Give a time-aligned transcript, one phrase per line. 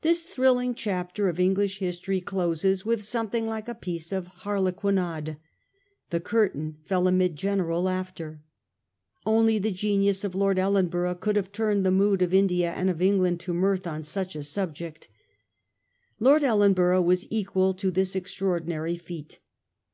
[0.00, 5.36] This thrilling chapter of English history closes with something like a piece of harlequinade.
[6.08, 8.42] The curtain fell amid general laughter.
[9.26, 13.02] Only the genius of Lord Ellenborough could have turned the mood of India and of
[13.02, 15.10] England to mirth on such a subject.
[16.18, 19.40] Lord Ellenborough was equal to this extraordinary feat.